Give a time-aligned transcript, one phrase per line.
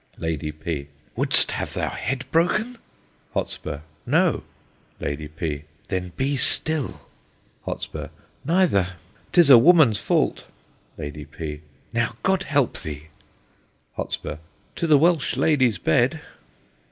[0.17, 0.87] Lady P.
[1.15, 2.79] Wouldst have thy head broken?
[3.35, 3.59] Hot.
[4.03, 4.41] No.
[4.99, 5.65] Lady P.
[5.89, 7.01] Then be still.
[7.65, 7.87] Hot.
[8.43, 8.93] Neither:
[9.31, 10.47] 'tis a woman's fault.
[10.97, 11.61] Lady P.
[11.93, 13.09] Now God help thee!
[13.95, 14.17] Hot.
[14.77, 16.19] To the Welsh lady's bed.